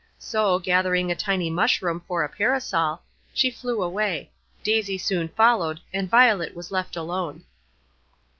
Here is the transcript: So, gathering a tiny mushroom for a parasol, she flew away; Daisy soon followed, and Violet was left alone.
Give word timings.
So, 0.17 0.57
gathering 0.57 1.11
a 1.11 1.15
tiny 1.15 1.51
mushroom 1.51 1.99
for 2.07 2.23
a 2.23 2.27
parasol, 2.29 3.03
she 3.35 3.51
flew 3.51 3.83
away; 3.83 4.31
Daisy 4.63 4.97
soon 4.97 5.27
followed, 5.29 5.79
and 5.93 6.09
Violet 6.09 6.55
was 6.55 6.71
left 6.71 6.95
alone. 6.95 7.43